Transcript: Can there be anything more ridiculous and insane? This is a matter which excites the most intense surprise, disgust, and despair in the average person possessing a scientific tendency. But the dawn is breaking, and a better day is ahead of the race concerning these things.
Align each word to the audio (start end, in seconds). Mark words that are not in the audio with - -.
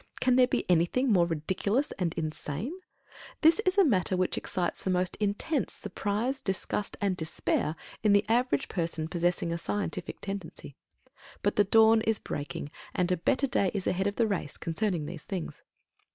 Can 0.19 0.35
there 0.35 0.47
be 0.47 0.67
anything 0.67 1.11
more 1.11 1.27
ridiculous 1.27 1.91
and 1.99 2.15
insane? 2.15 2.73
This 3.41 3.59
is 3.67 3.77
a 3.77 3.85
matter 3.85 4.17
which 4.17 4.35
excites 4.35 4.81
the 4.81 4.89
most 4.89 5.15
intense 5.17 5.73
surprise, 5.73 6.41
disgust, 6.41 6.97
and 6.99 7.15
despair 7.15 7.75
in 8.01 8.11
the 8.13 8.25
average 8.27 8.67
person 8.67 9.07
possessing 9.07 9.51
a 9.51 9.59
scientific 9.59 10.19
tendency. 10.19 10.75
But 11.43 11.55
the 11.55 11.65
dawn 11.65 12.01
is 12.01 12.17
breaking, 12.17 12.71
and 12.95 13.11
a 13.11 13.17
better 13.17 13.45
day 13.45 13.69
is 13.75 13.85
ahead 13.85 14.07
of 14.07 14.15
the 14.15 14.25
race 14.25 14.57
concerning 14.57 15.05
these 15.05 15.23
things. 15.25 15.61